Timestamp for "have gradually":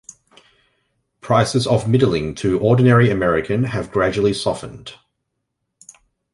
3.65-4.33